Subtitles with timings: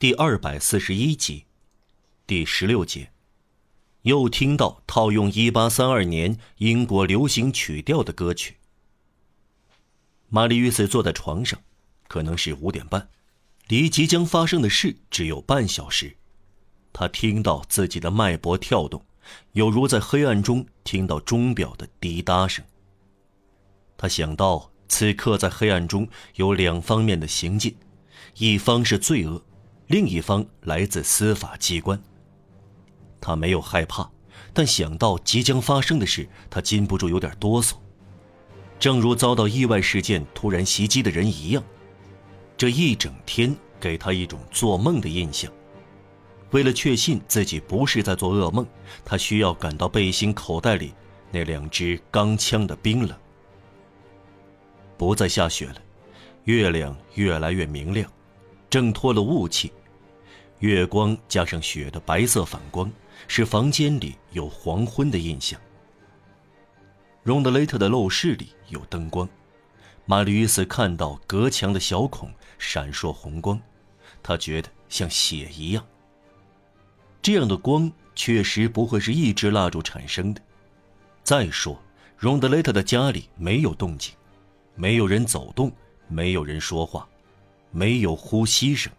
[0.00, 1.46] 第二百四十一集，
[2.24, 3.10] 第十六节，
[4.02, 8.58] 又听到套用一八三二年英国流行曲调的歌曲。
[10.28, 11.60] 玛丽·约瑟坐在床上，
[12.06, 13.08] 可能是五点半，
[13.66, 16.16] 离即将发生的事只有半小时。
[16.92, 19.04] 他听到自己的脉搏跳动，
[19.54, 22.64] 有如在黑暗中听到钟表的滴答声。
[23.96, 27.76] 他想到，此刻在黑暗中有两方面的行进，
[28.36, 29.42] 一方是罪恶。
[29.88, 32.00] 另一方来自司法机关。
[33.20, 34.08] 他没有害怕，
[34.52, 37.72] 但想到即将发生的事，他禁不住有点哆嗦，
[38.78, 41.64] 正如遭到意外事件突然袭击的人一样。
[42.56, 45.50] 这一整天给他一种做梦的印象。
[46.50, 48.66] 为了确信自己不是在做噩梦，
[49.04, 50.92] 他需要感到背心口袋里
[51.30, 53.16] 那两支钢枪的冰冷。
[54.96, 55.76] 不再下雪了，
[56.44, 58.10] 月亮越来越明亮，
[58.68, 59.72] 挣脱了雾气。
[60.60, 62.90] 月光加上雪的白色反光，
[63.28, 65.60] 使房间里有黄昏的印象。
[67.22, 69.28] 荣德雷特的陋室里有灯光，
[70.04, 73.60] 玛丽·约斯看到隔墙的小孔闪烁红光，
[74.20, 75.86] 他觉得像血一样。
[77.22, 80.40] 这样的光确实不会是一支蜡烛产生的。
[81.22, 81.80] 再说，
[82.16, 84.12] 荣德雷特的家里没有动静，
[84.74, 85.70] 没有人走动，
[86.08, 87.06] 没有人说话，
[87.70, 88.92] 没有呼吸声，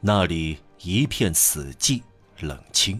[0.00, 0.58] 那里。
[0.82, 2.00] 一片死寂，
[2.38, 2.98] 冷清。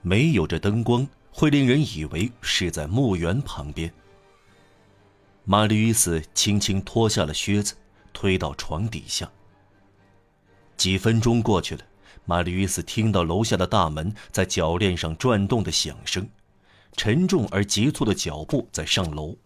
[0.00, 3.92] 没有这灯光，会令人以为是在墓园旁边。
[5.44, 7.74] 玛丽·与斯轻轻脱下了靴子，
[8.14, 9.30] 推到床底下。
[10.78, 11.84] 几分钟过去了，
[12.24, 16.26] 玛丽·与斯听到楼下的大门在铰链上转动的响声，
[16.96, 19.36] 沉重而急促的脚步在上楼，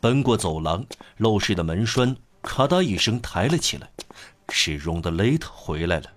[0.00, 0.86] 奔过走廊，
[1.18, 3.90] 陋室的门栓咔嗒一声抬了起来，
[4.50, 6.12] 是荣德雷特回来了。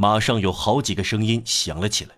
[0.00, 2.14] 马上有好几个声音响了起来，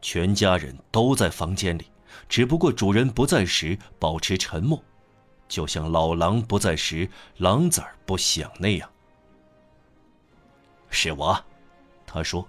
[0.00, 1.86] 全家人都在房间里，
[2.28, 4.82] 只不过主人不在时保持沉默，
[5.46, 8.90] 就像老狼不在时狼崽儿不响那样。
[10.90, 11.40] 是我，
[12.04, 12.44] 他说。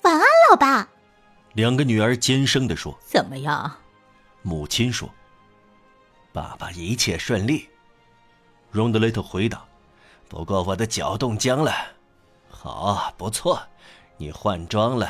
[0.00, 0.88] 晚安，老爸。
[1.52, 2.98] 两个女儿尖声地说。
[3.04, 3.76] 怎么样？
[4.40, 5.06] 母亲说。
[6.32, 7.68] 爸爸一切顺利。
[8.70, 9.62] 荣德雷特回答。
[10.30, 11.97] 不过我的脚冻僵了。
[12.60, 13.62] 好，不错。
[14.16, 15.08] 你换装了，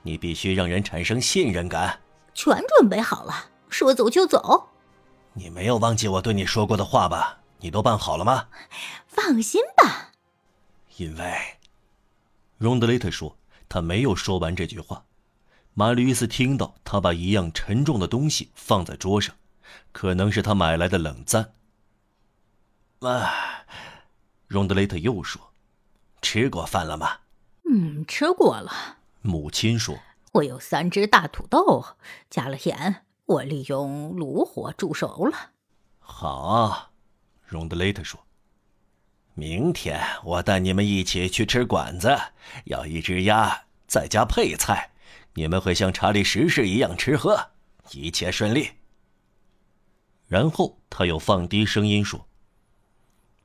[0.00, 2.00] 你必须让人产生信任感。
[2.32, 4.70] 全准备好了，说走就走。
[5.34, 7.40] 你没有忘记我对你说过的话吧？
[7.58, 8.48] 你都办好了吗？
[9.06, 10.12] 放心吧。
[10.96, 11.58] 因为，
[12.56, 13.36] 荣德雷特说，
[13.68, 15.04] 他没有说完这句话。
[15.74, 19.34] 马吕斯听到他把一样沉重的东西放在桌上，
[19.92, 21.52] 可能是他买来的冷赞。
[23.00, 23.66] 啊，
[24.46, 25.52] 荣德雷特又说
[26.26, 27.18] ：“吃过饭了吗？”
[27.70, 28.98] 嗯，吃过了。
[29.22, 29.96] 母亲说
[30.34, 31.84] ：“我有三只大土豆，
[32.28, 35.52] 加了盐，我利用炉火煮熟了。”
[36.00, 36.90] 好，
[37.44, 38.26] 荣德雷特说
[39.34, 42.18] ：“明天我带你们一起去吃馆子，
[42.64, 44.90] 要一只鸭，再加配菜。
[45.34, 47.50] 你们会像查理十世一样吃喝，
[47.92, 48.70] 一切顺利。”
[50.26, 52.26] 然后他又放低声音说：“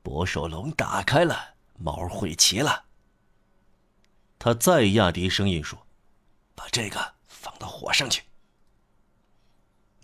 [0.02, 1.51] 博手笼打开了，
[1.82, 2.84] 毛会齐了。”
[4.38, 5.86] 他再压低声音说
[6.54, 8.22] ：“把这个放到火上去。”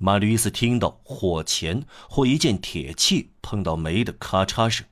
[0.00, 4.86] 马吕斯听到火钳或一件铁器碰到煤的咔嚓声。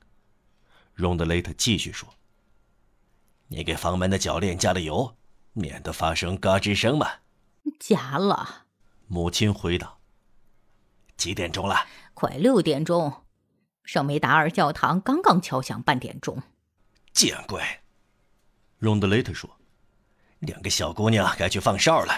[0.93, 2.09] 荣德雷特继续说
[3.47, 5.15] ：“你给房门的铰链加了油，
[5.53, 7.07] 免得发生嘎吱声嘛。”
[7.79, 8.65] 加了。
[9.07, 9.97] 母亲回答
[11.15, 11.87] ：“几点钟了？
[12.13, 13.23] 快六点钟。
[13.83, 16.43] 圣梅达尔教堂刚刚敲响半点钟。”
[17.17, 17.63] 见鬼！
[18.77, 19.49] 荣德雷特说
[20.37, 22.13] ：“两个小姑娘该去放哨了，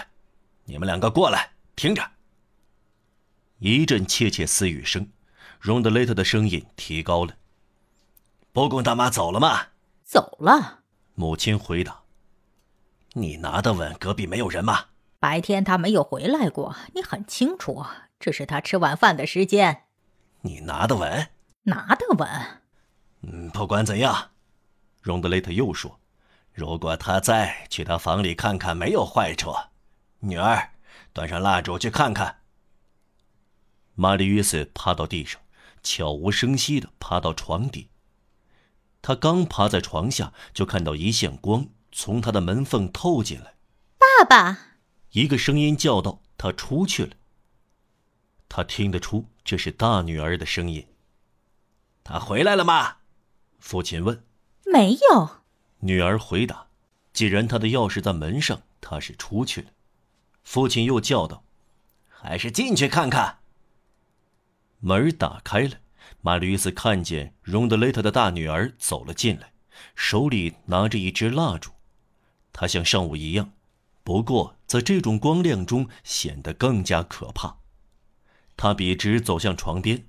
[0.66, 2.06] 你们两个过来，听着。”
[3.60, 5.10] 一阵窃窃私语声，
[5.58, 7.34] 荣德雷特的声音提高了
[8.52, 9.68] ：“波贡大妈走了吗
[10.04, 10.80] ？”“走了。”
[11.16, 12.02] 母亲回答。
[13.14, 14.88] “你拿得稳隔壁没有人吗
[15.18, 17.86] ？”“白天他没有回来过，你很清楚，
[18.18, 19.84] 这是他吃晚饭的时间。
[20.44, 21.30] ”“你拿得稳
[21.64, 22.28] ？”“拿得稳。
[23.24, 24.32] ”“嗯，不管怎样。”
[25.00, 25.98] 荣德雷特又说。
[26.52, 29.54] 如果他在，去他房里看看没有坏处。
[30.18, 30.72] 女儿，
[31.12, 32.40] 端上蜡烛去看看。
[33.94, 35.40] 玛丽·约瑟趴到地上，
[35.82, 37.88] 悄无声息地爬到床底。
[39.00, 43.54] 他刚爬在床下，就看到一线光从他的门缝透进来。
[43.96, 44.58] 爸爸，
[45.12, 47.16] 一个声音叫道：“他出去了。”
[48.48, 50.86] 他听得出这是大女儿的声音。
[52.02, 52.96] 他回来了吗？
[53.60, 54.24] 父亲问。
[54.72, 55.42] 没有。
[55.80, 56.68] 女儿回答
[57.12, 59.68] ：“既然他的钥匙在门上，他是出去了。”
[60.44, 61.44] 父亲又叫道
[62.08, 63.38] ：“还是进去看看。”
[64.80, 65.76] 门打开了，
[66.20, 69.52] 玛丽·约斯看见荣德雷特的大女儿走了进来，
[69.94, 71.70] 手里拿着一支蜡烛。
[72.52, 73.52] 她像上午一样，
[74.02, 77.58] 不过在这种光亮中显得更加可怕。
[78.56, 80.06] 她笔直走向床边，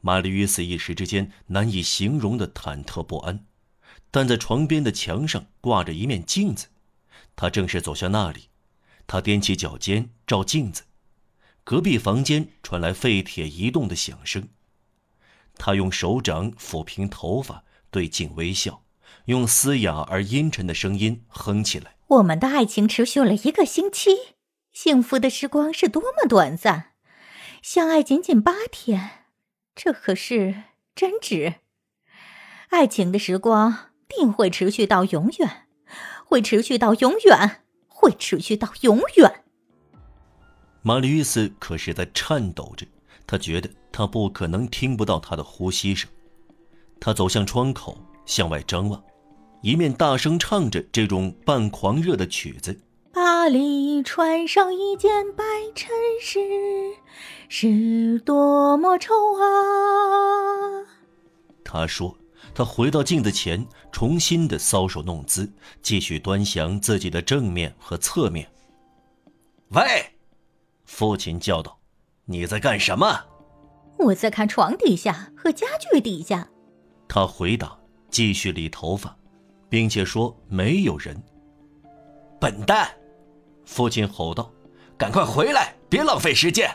[0.00, 3.44] 玛丽·约斯一时之间难以形容的忐忑不安。
[4.10, 6.66] 但在床边的墙上挂着一面镜子，
[7.36, 8.48] 他正是走向那里。
[9.06, 10.84] 他踮起脚尖照镜子，
[11.64, 14.48] 隔壁房间传来废铁移动的响声。
[15.56, 18.84] 他用手掌抚平头发，对镜微笑，
[19.26, 24.10] 用嘶哑而阴沉的声音哼起来：“我们的爱情持续了一个星期，
[24.72, 26.92] 幸福的时光是多么短暂，
[27.62, 29.26] 相爱仅仅八天，
[29.74, 30.62] 这可是
[30.94, 31.56] 真挚。
[32.70, 35.66] 爱情的时光。”定会持续到永远，
[36.26, 39.44] 会持续到永远，会持续到永远。
[40.82, 42.86] 玛丽·斯可是在颤抖着，
[43.26, 46.08] 他觉得他不可能听不到他的呼吸声。
[46.98, 47.96] 他走向窗口，
[48.26, 49.02] 向外张望，
[49.62, 52.80] 一面大声唱着这种半狂热的曲子
[53.12, 55.90] ：“巴黎穿上一件白衬
[56.22, 56.42] 衫，
[57.48, 60.86] 是多么丑啊！”
[61.64, 62.19] 他说。
[62.60, 68.46] 他回到镜子前，重新的搔首弄姿，继续端详自己的正面和侧面。
[69.70, 69.82] 喂，
[70.84, 71.78] 父亲叫道
[72.28, 73.18] ：“你在干什么
[73.96, 76.50] ？”“我在看床底下和家具底下。”
[77.08, 77.78] 他回答，
[78.10, 79.16] 继续理头发，
[79.70, 81.18] 并且说：“没有人。
[82.38, 82.90] ”“笨蛋！”
[83.64, 84.52] 父亲吼道
[84.98, 86.70] ，“赶快回来，别浪费时间。”“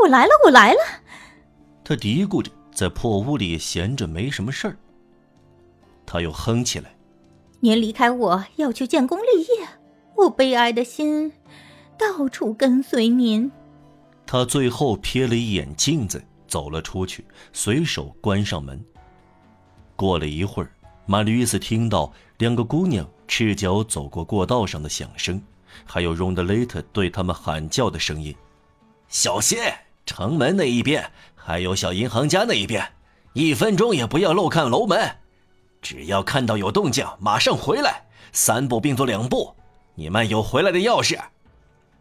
[0.00, 0.78] 我来了，我来了。”
[1.84, 4.76] 他嘀咕着，在破屋里闲着没什么事儿。
[6.06, 6.94] 他又哼起来
[7.60, 9.68] ：“您离开我要去建功立业，
[10.16, 11.32] 我悲哀的心
[11.98, 13.50] 到处跟随您。”
[14.26, 18.82] 他最后瞥了一眼镜子，走了出去，随手关上门。
[19.96, 20.70] 过了一会儿，
[21.06, 25.42] 玛丽·约斯听到两个姑娘赤脚走过过道上的响声，
[25.84, 28.34] 还有荣德雷特对他们喊叫的声音
[29.08, 29.58] ：“小心！
[30.06, 32.86] 城门那一边，还有小银行家那一边，
[33.32, 35.16] 一分钟也不要漏看楼门。”
[35.84, 38.06] 只要看到有动静，马上回来。
[38.32, 39.54] 三步并作两步。
[39.96, 41.22] 你们有回来的钥匙。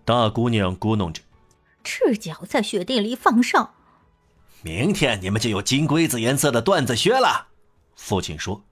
[0.06, 1.22] 大姑娘咕哝着
[1.84, 3.76] ：“赤脚在雪地里放哨。”
[4.64, 7.50] 明天你们就有金龟子颜色的缎子靴了。”
[7.98, 8.64] 父亲说。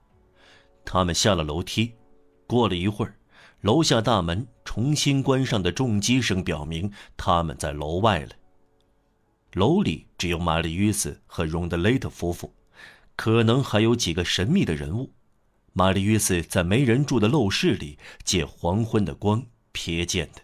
[0.86, 1.94] 他们下了楼梯。
[2.48, 3.16] 过了一会儿，
[3.62, 8.30] 楼下大门重新关上的重击声表明他们在楼外了。
[9.54, 12.54] 楼里只有玛丽·约斯和荣德雷特夫妇。
[13.24, 15.14] 可能还有几个神秘的人物，
[15.74, 20.42] 玛丽·约瑟在没人住的陋室里借黄昏的光瞥见的。